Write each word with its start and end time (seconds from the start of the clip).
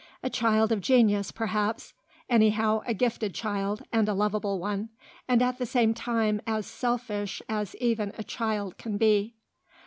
A 0.23 0.31
child 0.31 0.71
of 0.71 0.81
genius, 0.81 1.31
perhaps; 1.31 1.93
anyhow 2.27 2.81
a 2.87 2.93
gifted 2.95 3.35
child, 3.35 3.83
and 3.93 4.09
a 4.09 4.15
lovable 4.15 4.57
one, 4.57 4.89
and 5.27 5.43
at 5.43 5.59
the 5.59 5.65
same 5.67 5.93
time 5.93 6.41
as 6.47 6.65
selfish 6.65 7.39
as 7.47 7.75
even 7.75 8.11
a 8.17 8.23
child 8.23 8.79
can 8.79 8.97
be. 8.97 9.35